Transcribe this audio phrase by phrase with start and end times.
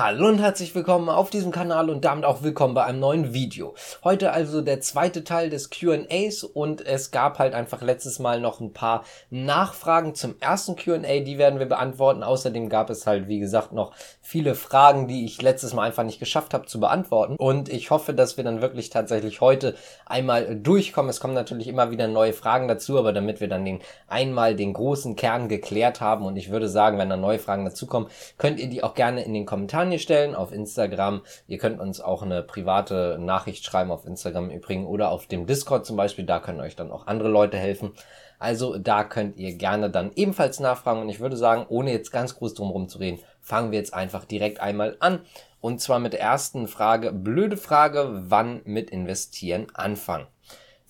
[0.00, 3.74] Hallo und herzlich willkommen auf diesem Kanal und damit auch willkommen bei einem neuen Video.
[4.04, 8.60] Heute also der zweite Teil des Q&As und es gab halt einfach letztes Mal noch
[8.60, 12.22] ein paar Nachfragen zum ersten Q&A, die werden wir beantworten.
[12.22, 13.90] Außerdem gab es halt, wie gesagt, noch
[14.22, 18.14] viele Fragen, die ich letztes Mal einfach nicht geschafft habe zu beantworten und ich hoffe,
[18.14, 19.74] dass wir dann wirklich tatsächlich heute
[20.06, 21.10] einmal durchkommen.
[21.10, 24.74] Es kommen natürlich immer wieder neue Fragen dazu, aber damit wir dann den einmal den
[24.74, 28.68] großen Kern geklärt haben und ich würde sagen, wenn da neue Fragen dazukommen, könnt ihr
[28.68, 31.22] die auch gerne in den Kommentaren Kampagne stellen auf Instagram.
[31.46, 35.86] Ihr könnt uns auch eine private Nachricht schreiben auf Instagram übrigens oder auf dem Discord
[35.86, 36.26] zum Beispiel.
[36.26, 37.92] Da können euch dann auch andere Leute helfen.
[38.38, 41.00] Also da könnt ihr gerne dann ebenfalls nachfragen.
[41.00, 44.26] Und ich würde sagen, ohne jetzt ganz groß drum zu reden, fangen wir jetzt einfach
[44.26, 45.20] direkt einmal an.
[45.60, 47.10] Und zwar mit der ersten Frage.
[47.10, 50.26] Blöde Frage, wann mit investieren anfangen?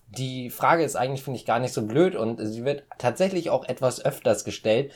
[0.08, 3.68] Die Frage ist eigentlich, finde ich, gar nicht so blöd und sie wird tatsächlich auch
[3.68, 4.92] etwas öfters gestellt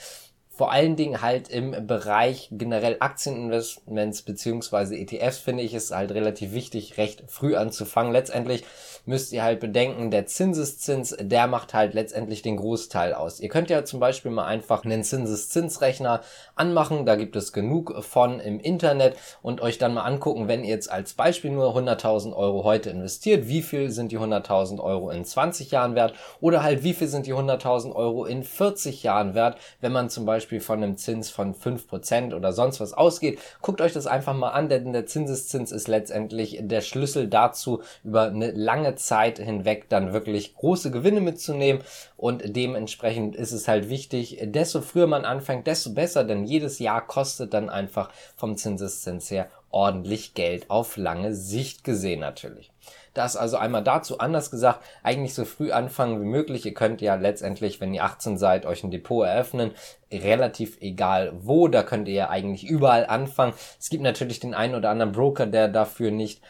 [0.54, 6.52] vor allen Dingen halt im Bereich generell Aktieninvestments beziehungsweise ETFs finde ich es halt relativ
[6.52, 8.12] wichtig, recht früh anzufangen.
[8.12, 8.64] Letztendlich
[9.06, 13.40] müsst ihr halt bedenken, der Zinseszins, der macht halt letztendlich den Großteil aus.
[13.40, 16.20] Ihr könnt ja zum Beispiel mal einfach einen Zinseszinsrechner
[16.54, 20.70] anmachen, da gibt es genug von im Internet und euch dann mal angucken, wenn ihr
[20.70, 25.24] jetzt als Beispiel nur 100.000 Euro heute investiert, wie viel sind die 100.000 Euro in
[25.24, 29.56] 20 Jahren wert oder halt wie viel sind die 100.000 Euro in 40 Jahren wert,
[29.80, 33.80] wenn man zum Beispiel Beispiel von einem Zins von 5% oder sonst was ausgeht, guckt
[33.80, 38.50] euch das einfach mal an, denn der Zinseszins ist letztendlich der Schlüssel dazu, über eine
[38.50, 41.82] lange Zeit hinweg dann wirklich große Gewinne mitzunehmen
[42.16, 47.06] und dementsprechend ist es halt wichtig, desto früher man anfängt, desto besser, denn jedes Jahr
[47.06, 52.71] kostet dann einfach vom Zinseszins her ordentlich Geld auf lange Sicht gesehen natürlich.
[53.14, 56.64] Das also einmal dazu anders gesagt, eigentlich so früh anfangen wie möglich.
[56.64, 59.72] Ihr könnt ja letztendlich, wenn ihr 18 seid, euch ein Depot eröffnen.
[60.10, 63.52] Relativ egal wo, da könnt ihr ja eigentlich überall anfangen.
[63.78, 66.40] Es gibt natürlich den einen oder anderen Broker, der dafür nicht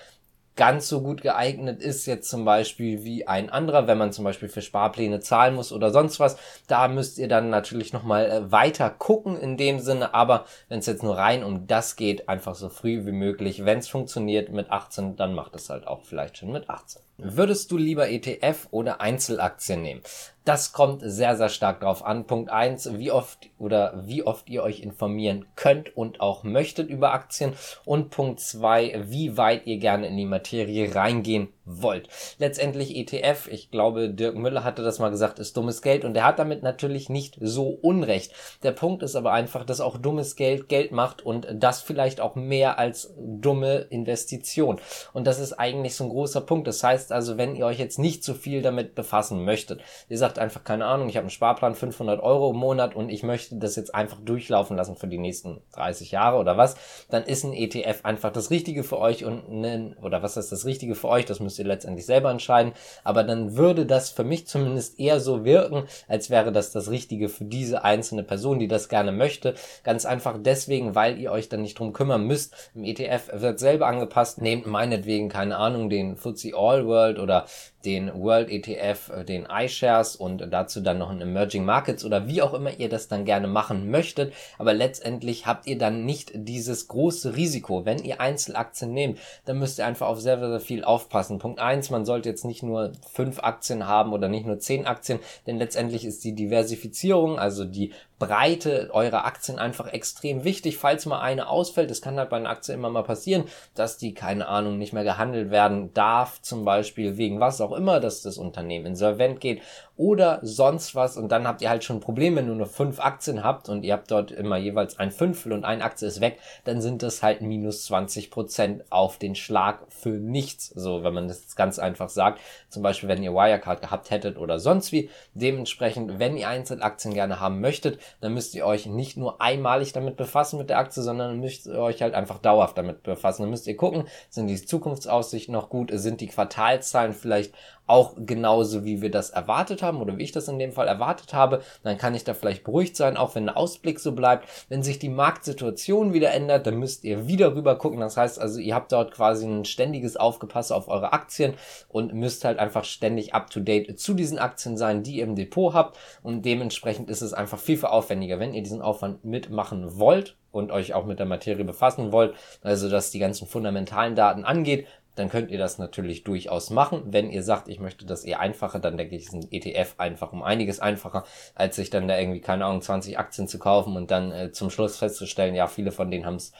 [0.57, 4.49] ganz so gut geeignet ist jetzt zum Beispiel wie ein anderer, wenn man zum Beispiel
[4.49, 6.37] für Sparpläne zahlen muss oder sonst was.
[6.67, 10.87] Da müsst ihr dann natürlich nochmal äh, weiter gucken in dem Sinne, aber wenn es
[10.87, 13.65] jetzt nur rein um das geht, einfach so früh wie möglich.
[13.65, 17.03] Wenn es funktioniert mit 18, dann macht es halt auch vielleicht schon mit 18.
[17.25, 20.01] Würdest du lieber ETF oder Einzelaktien nehmen?
[20.45, 22.27] Das kommt sehr, sehr stark drauf an.
[22.27, 27.13] Punkt eins: wie oft oder wie oft ihr euch informieren könnt und auch möchtet über
[27.13, 27.53] Aktien.
[27.85, 32.09] Und Punkt zwei: wie weit ihr gerne in die Materie reingehen wollt.
[32.39, 36.25] Letztendlich ETF, ich glaube, Dirk Müller hatte das mal gesagt, ist dummes Geld und er
[36.25, 38.33] hat damit natürlich nicht so Unrecht.
[38.63, 42.35] Der Punkt ist aber einfach, dass auch dummes Geld Geld macht und das vielleicht auch
[42.35, 44.81] mehr als dumme Investition.
[45.13, 46.67] Und das ist eigentlich so ein großer Punkt.
[46.67, 50.39] Das heißt also, wenn ihr euch jetzt nicht so viel damit befassen möchtet, ihr sagt
[50.39, 53.77] einfach, keine Ahnung, ich habe einen Sparplan 500 Euro im Monat und ich möchte das
[53.77, 56.77] jetzt einfach durchlaufen lassen für die nächsten 30 Jahre oder was,
[57.11, 60.65] dann ist ein ETF einfach das Richtige für euch und ein, oder was ist das
[60.65, 62.73] Richtige für euch, das müsst ihr letztendlich selber entscheiden,
[63.05, 67.29] aber dann würde das für mich zumindest eher so wirken, als wäre das das Richtige
[67.29, 69.55] für diese einzelne Person, die das gerne möchte.
[69.85, 72.55] Ganz einfach deswegen, weil ihr euch dann nicht drum kümmern müsst.
[72.75, 74.41] Im ETF wird selber angepasst.
[74.41, 77.47] Nehmt meinetwegen, keine Ahnung, den FTSE All World oder
[77.85, 82.43] den World ETF, äh, den iShares und dazu dann noch ein Emerging Markets oder wie
[82.43, 84.33] auch immer ihr das dann gerne machen möchtet.
[84.59, 87.85] Aber letztendlich habt ihr dann nicht dieses große Risiko.
[87.85, 91.39] Wenn ihr Einzelaktien nehmt, dann müsst ihr einfach auf sehr, sehr viel aufpassen.
[91.43, 95.19] Punkt eins, man sollte jetzt nicht nur fünf Aktien haben oder nicht nur zehn Aktien,
[95.45, 97.93] denn letztendlich ist die Diversifizierung, also die
[98.23, 100.79] Breite eurer Aktien einfach extrem wichtig.
[100.79, 103.45] Falls mal eine ausfällt, das kann halt bei einer Aktie immer mal passieren,
[103.75, 107.99] dass die, keine Ahnung, nicht mehr gehandelt werden darf, zum Beispiel wegen was auch immer,
[107.99, 109.61] dass das Unternehmen insolvent geht
[109.97, 112.99] oder sonst was und dann habt ihr halt schon ein Problem, wenn ihr nur fünf
[112.99, 116.39] Aktien habt und ihr habt dort immer jeweils ein Fünftel und eine Aktie ist weg,
[116.65, 121.29] dann sind das halt minus 20 Prozent auf den Schlag für nichts, so wenn man
[121.29, 122.41] das ganz einfach sagt.
[122.69, 125.11] Zum Beispiel, wenn ihr Wirecard gehabt hättet oder sonst wie.
[125.35, 130.17] Dementsprechend, wenn ihr Einzelaktien gerne haben möchtet, dann müsst ihr euch nicht nur einmalig damit
[130.17, 133.43] befassen mit der Aktie, sondern müsst ihr euch halt einfach dauerhaft damit befassen.
[133.43, 137.55] Dann müsst ihr gucken, sind die Zukunftsaussichten noch gut, sind die Quartalzahlen vielleicht
[137.87, 141.35] auch genauso wie wir das erwartet haben oder wie ich das in dem Fall erwartet
[141.35, 144.49] habe, dann kann ich da vielleicht beruhigt sein, auch wenn der Ausblick so bleibt.
[144.69, 148.01] Wenn sich die Marktsituation wieder ändert, dann müsst ihr wieder rüber gucken.
[148.01, 151.55] Das heißt also, ihr habt dort quasi ein ständiges Aufgepasse auf eure Aktien
[151.89, 155.37] und müsst halt einfach ständig up to date zu diesen Aktien sein, die ihr im
[155.37, 158.39] Depot habt und dementsprechend ist es einfach viel, viel aufwendiger.
[158.39, 162.89] Wenn ihr diesen Aufwand mitmachen wollt, und euch auch mit der Materie befassen wollt, also
[162.89, 167.03] dass die ganzen fundamentalen Daten angeht, dann könnt ihr das natürlich durchaus machen.
[167.07, 170.33] Wenn ihr sagt, ich möchte das eher einfacher, dann denke ich, ist ein ETF einfach
[170.33, 171.25] um einiges einfacher,
[171.55, 174.71] als sich dann da irgendwie, keine Ahnung, 20 Aktien zu kaufen und dann äh, zum
[174.71, 176.53] Schluss festzustellen, ja, viele von denen haben es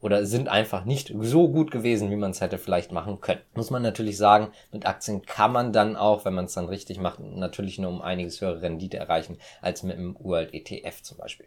[0.00, 3.40] oder sind einfach nicht so gut gewesen, wie man es hätte vielleicht machen können.
[3.54, 7.00] Muss man natürlich sagen, mit Aktien kann man dann auch, wenn man es dann richtig
[7.00, 11.46] macht, natürlich nur um einiges höhere Rendite erreichen als mit einem World ETF zum Beispiel.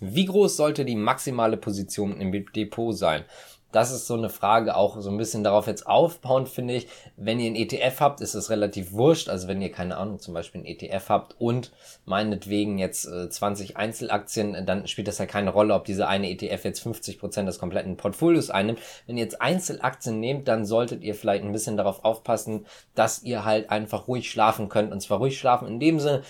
[0.00, 3.24] Wie groß sollte die maximale Position im Depot sein?
[3.74, 6.86] Das ist so eine Frage, auch so ein bisschen darauf jetzt aufbauend, finde ich.
[7.16, 9.28] Wenn ihr einen ETF habt, ist es relativ wurscht.
[9.28, 11.72] Also wenn ihr, keine Ahnung, zum Beispiel einen ETF habt und
[12.04, 16.64] meinetwegen jetzt äh, 20 Einzelaktien, dann spielt das ja keine Rolle, ob diese eine ETF
[16.64, 18.78] jetzt 50 Prozent des kompletten Portfolios einnimmt.
[19.06, 23.44] Wenn ihr jetzt Einzelaktien nehmt, dann solltet ihr vielleicht ein bisschen darauf aufpassen, dass ihr
[23.44, 24.92] halt einfach ruhig schlafen könnt.
[24.92, 26.22] Und zwar ruhig schlafen in dem Sinne,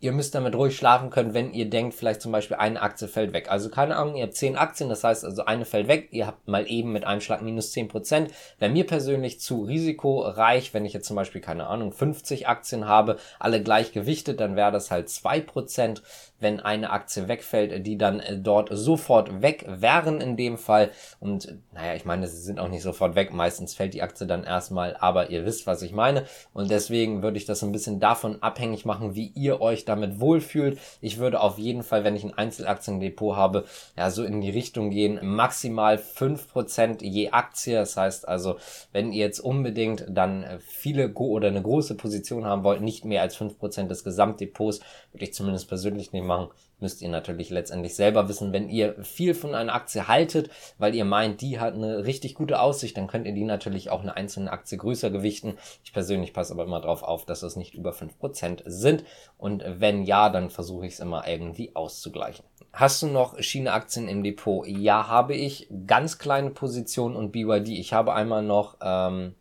[0.00, 3.32] ihr müsst damit ruhig schlafen können, wenn ihr denkt, vielleicht zum Beispiel eine Aktie fällt
[3.34, 3.50] weg.
[3.50, 6.48] Also keine Ahnung, ihr habt zehn Aktien, das heißt also eine fällt weg, ihr habt
[6.48, 8.30] mal eben mit einem Schlag minus zehn Prozent.
[8.58, 13.18] Wäre mir persönlich zu risikoreich, wenn ich jetzt zum Beispiel, keine Ahnung, 50 Aktien habe,
[13.38, 16.02] alle gleich gewichtet, dann wäre das halt zwei Prozent
[16.40, 20.90] wenn eine Aktie wegfällt, die dann äh, dort sofort weg wären in dem Fall.
[21.20, 23.32] Und naja, ich meine, sie sind auch nicht sofort weg.
[23.32, 26.24] Meistens fällt die Aktie dann erstmal, aber ihr wisst, was ich meine.
[26.52, 30.78] Und deswegen würde ich das ein bisschen davon abhängig machen, wie ihr euch damit wohlfühlt.
[31.00, 33.64] Ich würde auf jeden Fall, wenn ich ein Einzelaktiendepot habe,
[33.96, 37.74] ja, so in die Richtung gehen, maximal fünf Prozent je Aktie.
[37.74, 38.56] Das heißt also,
[38.92, 43.22] wenn ihr jetzt unbedingt dann äh, viele oder eine große Position haben wollt, nicht mehr
[43.22, 44.80] als fünf Prozent des Gesamtdepots,
[45.12, 46.48] würde ich zumindest persönlich nehmen machen,
[46.80, 48.52] müsst ihr natürlich letztendlich selber wissen.
[48.52, 52.60] Wenn ihr viel von einer Aktie haltet, weil ihr meint, die hat eine richtig gute
[52.60, 55.54] Aussicht, dann könnt ihr die natürlich auch eine einzelne Aktie größer gewichten.
[55.84, 59.04] Ich persönlich passe aber immer darauf auf, dass es nicht über fünf Prozent sind.
[59.38, 62.44] Und wenn ja, dann versuche ich es immer irgendwie auszugleichen.
[62.72, 64.66] Hast du noch China-Aktien im Depot?
[64.66, 65.68] Ja, habe ich.
[65.86, 67.68] Ganz kleine Position und BYD.
[67.68, 69.34] Ich habe einmal noch ähm,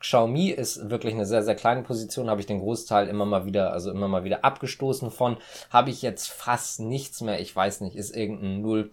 [0.00, 3.72] Xiaomi ist wirklich eine sehr, sehr kleine Position, habe ich den Großteil immer mal wieder,
[3.72, 5.36] also immer mal wieder abgestoßen von.
[5.68, 8.88] Habe ich jetzt fast nichts mehr, ich weiß nicht, ist irgendein 0,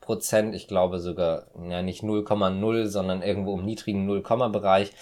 [0.00, 4.92] Prozent, ich glaube sogar, ja nicht 0,0, sondern irgendwo im niedrigen 0, Bereich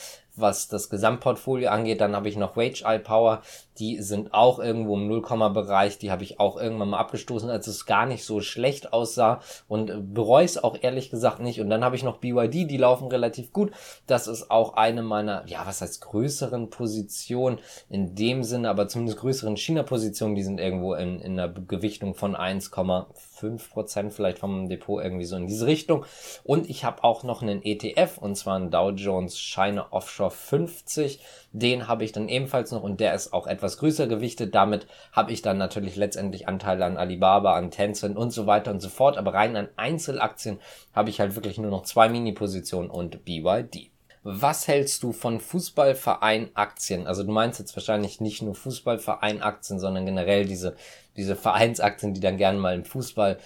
[0.41, 2.01] was das Gesamtportfolio angeht.
[2.01, 3.43] Dann habe ich noch Wage Eye Power,
[3.79, 5.99] die sind auch irgendwo im Nullkomma-Bereich.
[5.99, 10.15] Die habe ich auch irgendwann mal abgestoßen, als es gar nicht so schlecht aussah und
[10.15, 11.61] bereue es auch ehrlich gesagt nicht.
[11.61, 13.71] Und dann habe ich noch BYD, die laufen relativ gut.
[14.07, 17.59] Das ist auch eine meiner, ja, was heißt größeren Positionen
[17.89, 20.35] in dem Sinne, aber zumindest größeren China-Positionen.
[20.35, 25.37] Die sind irgendwo in, in einer Gewichtung von 1,5 Prozent vielleicht vom Depot irgendwie so
[25.37, 26.05] in diese Richtung.
[26.43, 31.21] Und ich habe auch noch einen ETF und zwar einen Dow Jones China Offshore 50
[31.53, 34.55] den habe ich dann ebenfalls noch und der ist auch etwas größer gewichtet.
[34.55, 38.81] Damit habe ich dann natürlich letztendlich Anteile an Alibaba, an Tencent und so weiter und
[38.81, 39.17] so fort.
[39.17, 40.59] Aber rein an Einzelaktien
[40.95, 43.91] habe ich halt wirklich nur noch zwei Mini-Positionen und BYD.
[44.25, 47.07] Was hältst du von Fußballverein-Aktien?
[47.07, 50.77] Also du meinst jetzt wahrscheinlich nicht nur Fußballverein-Aktien, sondern generell diese,
[51.17, 53.39] diese Vereinsaktien, die dann gerne mal im Fußball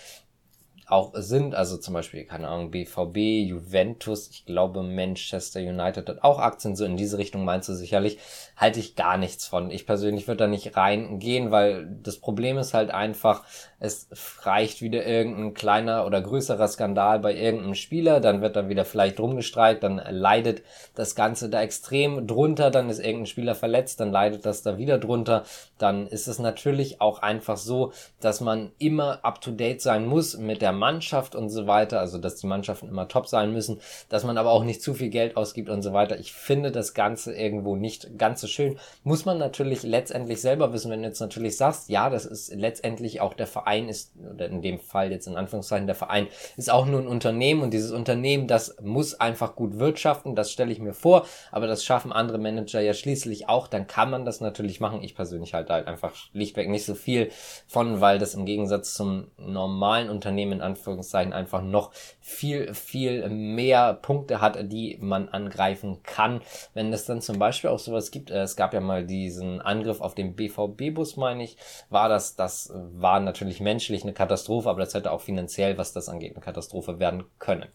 [0.87, 1.55] auch sind.
[1.55, 6.84] Also zum Beispiel, keine Ahnung, BVB, Juventus, ich glaube Manchester United hat auch Aktien, so
[6.84, 8.19] in diese Richtung meinst du sicherlich,
[8.56, 9.70] halte ich gar nichts von.
[9.70, 13.44] Ich persönlich würde da nicht reingehen, weil das Problem ist halt einfach,
[13.79, 14.08] es
[14.43, 19.19] reicht wieder irgendein kleiner oder größerer Skandal bei irgendeinem Spieler, dann wird da wieder vielleicht
[19.20, 20.62] rumgestreikt, dann leidet
[20.94, 24.99] das Ganze da extrem drunter, dann ist irgendein Spieler verletzt, dann leidet das da wieder
[24.99, 25.44] drunter,
[25.79, 30.37] dann ist es natürlich auch einfach so, dass man immer up to date sein muss
[30.37, 34.25] mit der Mannschaft und so weiter, also dass die Mannschaften immer top sein müssen, dass
[34.25, 36.19] man aber auch nicht zu viel Geld ausgibt und so weiter.
[36.19, 38.79] Ich finde das Ganze irgendwo nicht ganz so schön.
[39.03, 43.20] Muss man natürlich letztendlich selber wissen, wenn du jetzt natürlich sagst, ja, das ist letztendlich
[43.20, 46.70] auch der Verein Verein ist, oder in dem Fall jetzt in Anführungszeichen der Verein, ist
[46.70, 50.79] auch nur ein Unternehmen und dieses Unternehmen, das muss einfach gut wirtschaften, das stelle ich
[50.79, 54.81] mir vor, aber das schaffen andere Manager ja schließlich auch, dann kann man das natürlich
[54.81, 55.03] machen.
[55.03, 57.31] Ich persönlich halte halt einfach schlichtweg nicht so viel
[57.67, 64.41] von, weil das im Gegensatz zum normalen Unternehmen Anführungszeichen einfach noch viel, viel mehr Punkte
[64.41, 66.41] hat, die man angreifen kann.
[66.75, 70.01] Wenn es dann zum Beispiel auch sowas gibt, äh, es gab ja mal diesen Angriff
[70.01, 71.57] auf den BVB-Bus, meine ich,
[71.91, 76.09] war das, das war natürlich menschlich eine Katastrophe, aber das hätte auch finanziell, was das
[76.09, 77.69] angeht, eine Katastrophe werden können.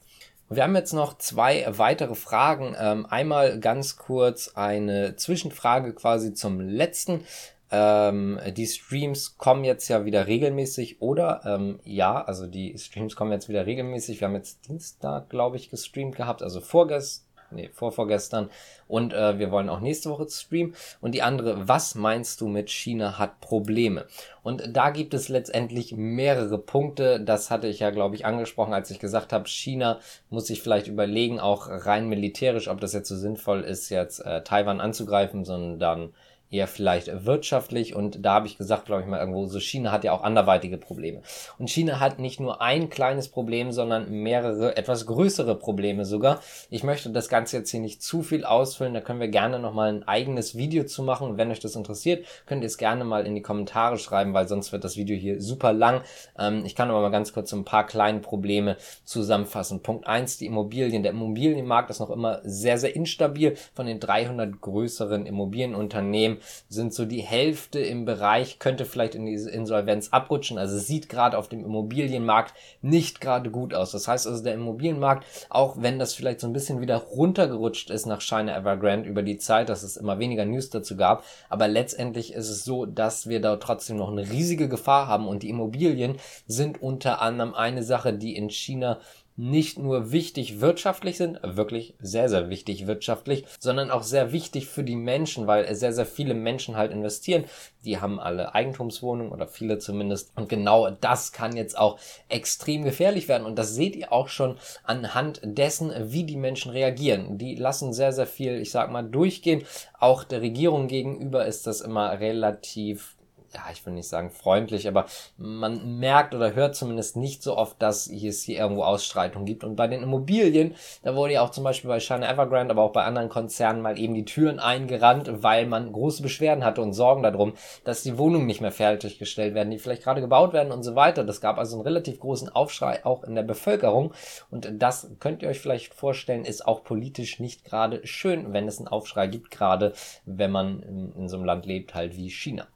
[0.50, 2.74] Wir haben jetzt noch zwei weitere Fragen.
[2.80, 7.26] Ähm, einmal ganz kurz eine Zwischenfrage quasi zum letzten.
[7.70, 11.42] Ähm, die Streams kommen jetzt ja wieder regelmäßig, oder?
[11.46, 14.22] Ähm, ja, also die Streams kommen jetzt wieder regelmäßig.
[14.22, 18.50] Wir haben jetzt Dienstag, glaube ich, gestreamt gehabt, also vorgestern nee, vorvorgestern.
[18.88, 20.76] Und äh, wir wollen auch nächste Woche streamen.
[21.02, 24.06] Und die andere, was meinst du mit China hat Probleme?
[24.44, 27.20] Und da gibt es letztendlich mehrere Punkte.
[27.20, 30.88] Das hatte ich ja, glaube ich, angesprochen, als ich gesagt habe, China muss sich vielleicht
[30.88, 36.14] überlegen, auch rein militärisch, ob das jetzt so sinnvoll ist, jetzt äh, Taiwan anzugreifen, sondern
[36.50, 37.96] eher vielleicht wirtschaftlich.
[37.96, 40.78] Und da habe ich gesagt, glaube ich mal irgendwo, so China hat ja auch anderweitige
[40.78, 41.22] Probleme.
[41.58, 46.42] Und China hat nicht nur ein kleines Problem, sondern mehrere, etwas größere Probleme sogar.
[46.70, 49.90] Ich möchte das Ganze jetzt hier nicht zu viel ausfüllen, da können wir gerne nochmal
[49.90, 51.38] ein eigenes Video zu machen.
[51.38, 54.72] Wenn euch das interessiert, könnt ihr es gerne mal in die Kommentare schreiben, weil sonst
[54.72, 56.02] wird das Video hier super lang.
[56.40, 59.82] Ähm, ich kann aber mal ganz kurz so ein paar kleine Probleme zusammenfassen.
[59.82, 61.04] Punkt eins: die Immobilien.
[61.04, 63.56] Der Immobilienmarkt ist noch immer sehr, sehr instabil.
[63.74, 66.37] Von den 300 größeren Immobilienunternehmen
[66.70, 70.58] sind so die Hälfte im Bereich, könnte vielleicht in diese Insolvenz abrutschen.
[70.58, 73.92] Also sieht gerade auf dem Immobilienmarkt nicht gerade gut aus.
[73.92, 78.06] Das heißt also, der Immobilienmarkt, auch wenn das vielleicht so ein bisschen wieder runtergerutscht ist
[78.06, 82.34] nach China Evergrande über die Zeit, dass es immer weniger News dazu gab, aber letztendlich
[82.34, 86.18] ist es so, dass wir da trotzdem noch eine riesige Gefahr haben und die Immobilien
[86.46, 89.00] sind unter anderem eine Sache, die in China
[89.38, 94.84] nicht nur wichtig wirtschaftlich sind, wirklich sehr, sehr wichtig wirtschaftlich, sondern auch sehr wichtig für
[94.84, 97.46] die Menschen, weil sehr, sehr viele Menschen halt investieren.
[97.86, 100.32] Die haben alle Eigentumswohnungen oder viele zumindest.
[100.36, 103.46] Und genau das kann jetzt auch extrem gefährlich werden.
[103.46, 107.38] Und das seht ihr auch schon anhand dessen, wie die Menschen reagieren.
[107.38, 109.64] Die lassen sehr, sehr viel, ich sag mal, durchgehen.
[110.00, 113.17] Auch der Regierung gegenüber ist das immer relativ
[113.54, 115.06] ja, ich will nicht sagen freundlich, aber
[115.38, 119.64] man merkt oder hört zumindest nicht so oft, dass es hier irgendwo Ausstreitungen gibt.
[119.64, 122.92] Und bei den Immobilien, da wurde ja auch zum Beispiel bei China Evergrande, aber auch
[122.92, 127.24] bei anderen Konzernen mal eben die Türen eingerannt, weil man große Beschwerden hatte und Sorgen
[127.24, 130.96] darum, dass die Wohnungen nicht mehr fertiggestellt werden, die vielleicht gerade gebaut werden und so
[130.96, 131.24] weiter.
[131.24, 134.14] Das gab also einen relativ großen Aufschrei auch in der Bevölkerung.
[134.52, 138.80] Und das könnt ihr euch vielleicht vorstellen, ist auch politisch nicht gerade schön, wenn es
[138.80, 139.94] einen Aufschrei gibt, gerade
[140.26, 142.68] wenn man in, in so einem Land lebt, halt wie China.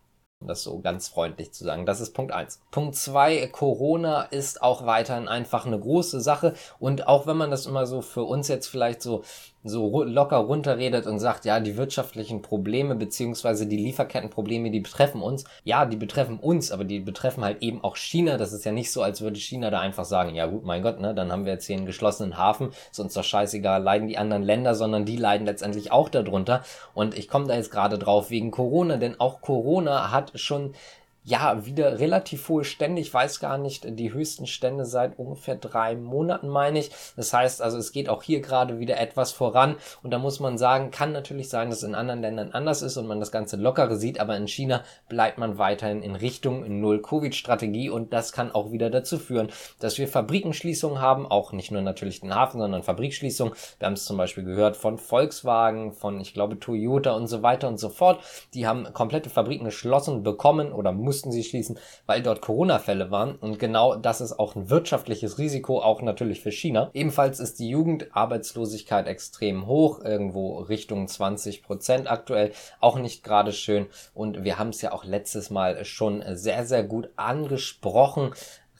[0.41, 1.85] Um das so ganz freundlich zu sagen.
[1.85, 2.59] Das ist Punkt eins.
[2.71, 6.55] Punkt zwei: Corona ist auch weiterhin einfach eine große Sache.
[6.79, 9.23] Und auch wenn man das immer so für uns jetzt vielleicht so
[9.63, 15.43] so locker runterredet und sagt, ja, die wirtschaftlichen Probleme beziehungsweise die Lieferkettenprobleme, die betreffen uns.
[15.63, 18.37] Ja, die betreffen uns, aber die betreffen halt eben auch China.
[18.37, 20.99] Das ist ja nicht so, als würde China da einfach sagen, ja gut, mein Gott,
[20.99, 24.17] ne, dann haben wir jetzt hier einen geschlossenen Hafen, ist uns doch scheißegal, leiden die
[24.17, 26.63] anderen Länder, sondern die leiden letztendlich auch darunter.
[26.93, 30.73] Und ich komme da jetzt gerade drauf wegen Corona, denn auch Corona hat schon
[31.23, 32.99] ja, wieder relativ hohe Stände.
[32.99, 36.89] Ich weiß gar nicht, die höchsten Stände seit ungefähr drei Monaten, meine ich.
[37.15, 39.75] Das heißt also, es geht auch hier gerade wieder etwas voran.
[40.01, 42.97] Und da muss man sagen, kann natürlich sein, dass es in anderen Ländern anders ist
[42.97, 44.19] und man das Ganze lockere sieht.
[44.19, 47.91] Aber in China bleibt man weiterhin in Richtung Null-Covid-Strategie.
[47.91, 49.49] Und das kann auch wieder dazu führen,
[49.79, 51.27] dass wir Fabrikenschließungen haben.
[51.27, 53.53] Auch nicht nur natürlich den Hafen, sondern Fabrikschließungen.
[53.77, 57.67] Wir haben es zum Beispiel gehört von Volkswagen, von, ich glaube, Toyota und so weiter
[57.67, 58.21] und so fort.
[58.55, 63.35] Die haben komplette Fabriken geschlossen bekommen oder mussten mussten sie schließen, weil dort Corona-Fälle waren.
[63.35, 66.89] Und genau das ist auch ein wirtschaftliches Risiko, auch natürlich für China.
[66.93, 72.53] Ebenfalls ist die Jugendarbeitslosigkeit extrem hoch, irgendwo Richtung 20 Prozent aktuell.
[72.79, 73.87] Auch nicht gerade schön.
[74.13, 78.31] Und wir haben es ja auch letztes Mal schon sehr, sehr gut angesprochen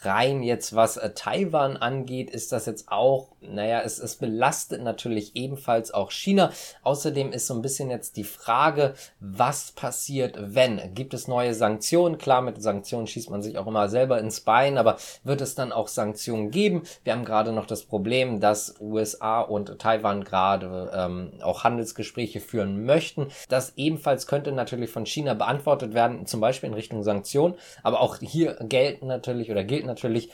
[0.03, 5.36] rein jetzt was äh, Taiwan angeht, ist das jetzt auch, naja, es, es belastet natürlich
[5.36, 6.51] ebenfalls auch China.
[6.84, 10.93] Außerdem ist so ein bisschen jetzt die Frage, was passiert, wenn?
[10.93, 12.17] Gibt es neue Sanktionen?
[12.17, 15.72] Klar, mit Sanktionen schießt man sich auch immer selber ins Bein, aber wird es dann
[15.72, 16.84] auch Sanktionen geben?
[17.03, 22.86] Wir haben gerade noch das Problem, dass USA und Taiwan gerade ähm, auch Handelsgespräche führen
[22.86, 23.27] möchten.
[23.50, 27.55] Das ebenfalls könnte natürlich von China beantwortet werden, zum Beispiel in Richtung Sanktionen.
[27.84, 29.90] Aber auch hier gelten natürlich oder gilt natürlich,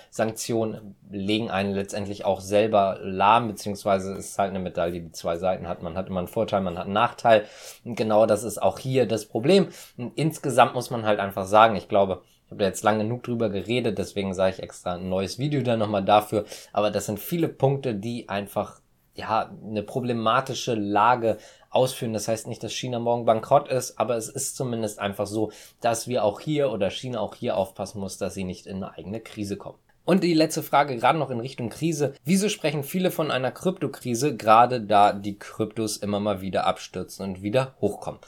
[0.10, 5.38] Sanktionen legen einen letztendlich auch selber lahm, beziehungsweise es ist halt eine Medaille, die zwei
[5.38, 5.82] Seiten hat.
[5.82, 7.46] Man hat immer einen Vorteil, man hat einen Nachteil.
[7.84, 9.68] Und genau das ist auch hier das Problem.
[9.98, 13.24] Und insgesamt muss man halt einfach sagen, ich glaube, ich habe da jetzt lange genug
[13.24, 16.46] drüber geredet, deswegen sage ich extra ein neues Video dann nochmal dafür.
[16.72, 18.80] Aber das sind viele Punkte, die einfach
[19.18, 21.38] ja eine problematische Lage
[21.70, 22.14] ausführen.
[22.14, 26.08] Das heißt nicht, dass China morgen bankrott ist, aber es ist zumindest einfach so, dass
[26.08, 29.20] wir auch hier oder China auch hier aufpassen muss, dass sie nicht in eine eigene
[29.20, 29.80] Krise kommen.
[30.06, 32.14] Und die letzte Frage, gerade noch in Richtung Krise.
[32.24, 37.42] Wieso sprechen viele von einer Kryptokrise, gerade da die Kryptos immer mal wieder abstürzen und
[37.42, 38.22] wieder hochkommen?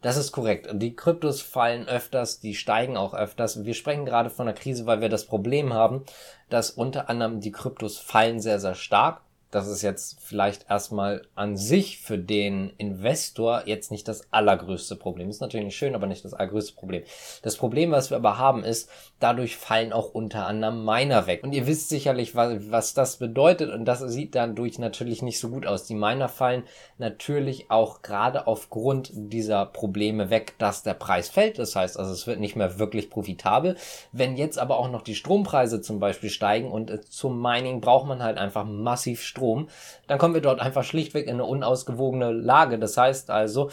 [0.00, 0.68] Das ist korrekt.
[0.72, 3.64] Die Kryptos fallen öfters, die steigen auch öfters.
[3.66, 6.04] Wir sprechen gerade von einer Krise, weil wir das Problem haben,
[6.48, 11.56] dass unter anderem die Kryptos fallen sehr, sehr stark das ist jetzt vielleicht erstmal an
[11.56, 15.30] sich für den Investor jetzt nicht das allergrößte Problem.
[15.30, 17.02] Ist natürlich schön, aber nicht das allergrößte Problem.
[17.42, 18.90] Das Problem, was wir aber haben, ist,
[19.20, 21.42] dadurch fallen auch unter anderem Miner weg.
[21.44, 23.72] Und ihr wisst sicherlich, was, was das bedeutet.
[23.72, 25.84] Und das sieht dadurch natürlich nicht so gut aus.
[25.84, 26.64] Die Miner fallen
[26.98, 31.58] natürlich auch gerade aufgrund dieser Probleme weg, dass der Preis fällt.
[31.58, 33.76] Das heißt also, es wird nicht mehr wirklich profitabel.
[34.12, 38.06] Wenn jetzt aber auch noch die Strompreise zum Beispiel steigen und äh, zum Mining braucht
[38.06, 39.37] man halt einfach massiv Strom,
[40.06, 42.78] dann kommen wir dort einfach schlichtweg in eine unausgewogene Lage.
[42.78, 43.70] Das heißt also,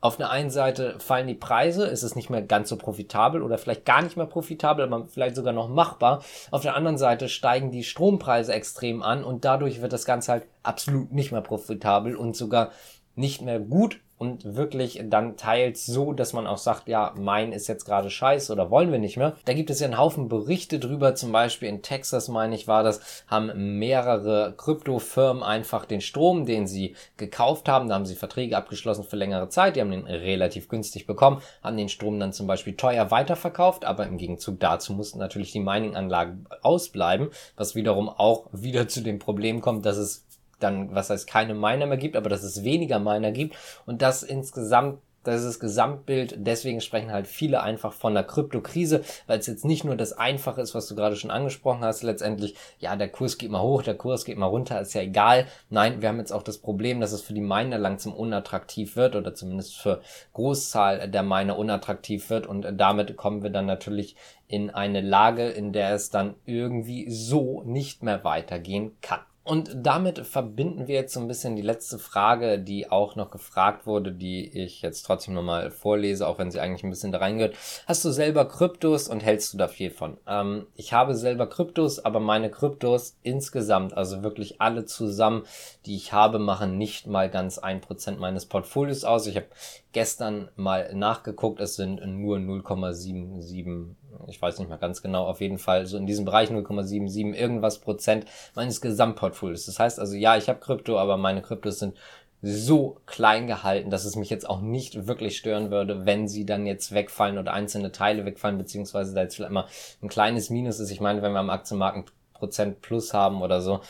[0.00, 3.58] auf der einen Seite fallen die Preise, ist es nicht mehr ganz so profitabel oder
[3.58, 6.22] vielleicht gar nicht mehr profitabel, aber vielleicht sogar noch machbar.
[6.52, 10.46] Auf der anderen Seite steigen die Strompreise extrem an und dadurch wird das Ganze halt
[10.62, 12.70] absolut nicht mehr profitabel und sogar
[13.16, 17.68] nicht mehr gut und wirklich dann teils so, dass man auch sagt, ja, mein ist
[17.68, 19.36] jetzt gerade scheiße oder wollen wir nicht mehr.
[19.44, 22.82] Da gibt es ja einen Haufen Berichte drüber, zum Beispiel in Texas, meine ich, war
[22.82, 28.56] das, haben mehrere Kryptofirmen einfach den Strom, den sie gekauft haben, da haben sie Verträge
[28.56, 32.46] abgeschlossen für längere Zeit, die haben den relativ günstig bekommen, haben den Strom dann zum
[32.46, 38.46] Beispiel teuer weiterverkauft, aber im Gegenzug dazu mussten natürlich die Mining-Anlagen ausbleiben, was wiederum auch
[38.52, 40.24] wieder zu dem Problem kommt, dass es
[40.60, 44.22] dann, was heißt, keine Miner mehr gibt, aber dass es weniger Miner gibt und dass
[44.22, 44.98] insgesamt
[45.28, 46.36] das ist das Gesamtbild.
[46.38, 50.60] Deswegen sprechen halt viele einfach von der Kryptokrise, weil es jetzt nicht nur das Einfache
[50.60, 52.02] ist, was du gerade schon angesprochen hast.
[52.02, 55.46] Letztendlich, ja, der Kurs geht mal hoch, der Kurs geht mal runter, ist ja egal.
[55.68, 59.16] Nein, wir haben jetzt auch das Problem, dass es für die Miner langsam unattraktiv wird
[59.16, 60.00] oder zumindest für
[60.32, 65.72] Großzahl der Miner unattraktiv wird und damit kommen wir dann natürlich in eine Lage, in
[65.72, 69.20] der es dann irgendwie so nicht mehr weitergehen kann.
[69.48, 73.86] Und damit verbinden wir jetzt so ein bisschen die letzte Frage, die auch noch gefragt
[73.86, 77.56] wurde, die ich jetzt trotzdem nochmal vorlese, auch wenn sie eigentlich ein bisschen da reingehört.
[77.86, 80.18] Hast du selber Kryptos und hältst du da viel von?
[80.26, 85.44] Ähm, ich habe selber Kryptos, aber meine Kryptos insgesamt, also wirklich alle zusammen,
[85.86, 89.26] die ich habe, machen nicht mal ganz ein Prozent meines Portfolios aus.
[89.26, 89.46] Ich habe
[89.92, 93.94] gestern mal nachgeguckt, es sind nur 0,77
[94.26, 97.78] ich weiß nicht mehr ganz genau, auf jeden Fall so in diesem Bereich 0,77 irgendwas
[97.78, 99.66] Prozent meines Gesamtportfolios.
[99.66, 101.94] Das heißt also, ja, ich habe Krypto, aber meine Kryptos sind
[102.40, 106.66] so klein gehalten, dass es mich jetzt auch nicht wirklich stören würde, wenn sie dann
[106.66, 109.66] jetzt wegfallen oder einzelne Teile wegfallen, beziehungsweise da jetzt vielleicht mal
[110.02, 110.90] ein kleines Minus ist.
[110.90, 113.80] Ich meine, wenn wir am Aktienmarkt Prozent plus haben oder so,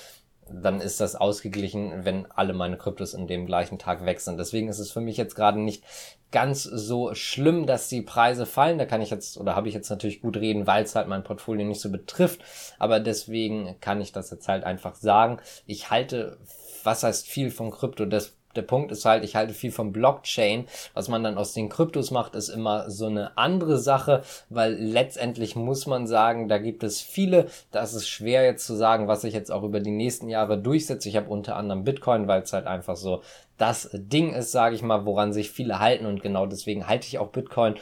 [0.53, 4.21] dann ist das ausgeglichen, wenn alle meine Kryptos in dem gleichen Tag weg.
[4.39, 5.85] Deswegen ist es für mich jetzt gerade nicht
[6.31, 8.79] ganz so schlimm, dass die Preise fallen.
[8.79, 11.25] Da kann ich jetzt oder habe ich jetzt natürlich gut reden, weil es halt mein
[11.25, 12.41] Portfolio nicht so betrifft.
[12.79, 15.39] Aber deswegen kann ich das jetzt halt einfach sagen.
[15.67, 16.39] Ich halte,
[16.85, 18.07] was heißt viel von Krypto?
[18.07, 20.67] Das der Punkt ist halt, ich halte viel vom Blockchain.
[20.95, 25.57] Was man dann aus den Kryptos macht, ist immer so eine andere Sache, weil letztendlich
[25.57, 29.23] muss man sagen, da gibt es viele, da ist es schwer jetzt zu sagen, was
[29.23, 31.07] sich jetzt auch über die nächsten Jahre durchsetzt.
[31.07, 33.23] Ich habe unter anderem Bitcoin, weil es halt einfach so
[33.59, 37.19] das Ding ist, sage ich mal, woran sich viele halten und genau deswegen halte ich
[37.19, 37.75] auch Bitcoin.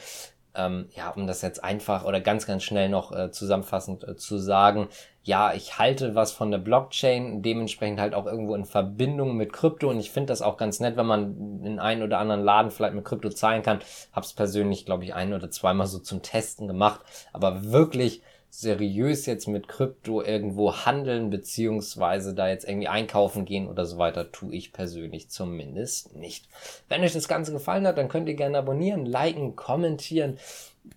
[0.55, 4.39] Ähm, ja, um das jetzt einfach oder ganz, ganz schnell noch äh, zusammenfassend äh, zu
[4.39, 4.89] sagen,
[5.27, 9.89] ja, ich halte was von der Blockchain, dementsprechend halt auch irgendwo in Verbindung mit Krypto
[9.89, 12.93] und ich finde das auch ganz nett, wenn man in einen oder anderen Laden vielleicht
[12.93, 13.79] mit Krypto zahlen kann.
[14.13, 17.01] Hab's persönlich, glaube ich, ein oder zweimal so zum Testen gemacht,
[17.33, 18.21] aber wirklich
[18.59, 24.31] seriös jetzt mit Krypto irgendwo handeln, beziehungsweise da jetzt irgendwie einkaufen gehen oder so weiter,
[24.31, 26.47] tue ich persönlich zumindest nicht.
[26.89, 30.39] Wenn euch das Ganze gefallen hat, dann könnt ihr gerne abonnieren, liken, kommentieren.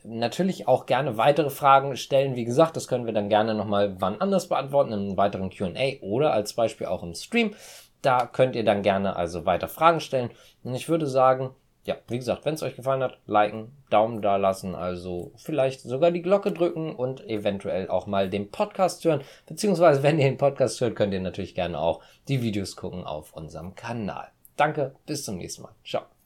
[0.04, 2.34] Natürlich auch gerne weitere Fragen stellen.
[2.34, 6.00] Wie gesagt, das können wir dann gerne nochmal wann anders beantworten, in einem weiteren QA
[6.00, 7.54] oder als Beispiel auch im Stream.
[8.00, 10.30] Da könnt ihr dann gerne also weiter Fragen stellen.
[10.64, 11.50] Und ich würde sagen,
[11.84, 16.10] ja, wie gesagt, wenn es euch gefallen hat, liken, Daumen da lassen, also vielleicht sogar
[16.10, 19.22] die Glocke drücken und eventuell auch mal den Podcast hören.
[19.46, 23.32] Beziehungsweise, wenn ihr den Podcast hört, könnt ihr natürlich gerne auch die Videos gucken auf
[23.32, 24.28] unserem Kanal.
[24.56, 25.74] Danke, bis zum nächsten Mal.
[25.84, 26.19] Ciao.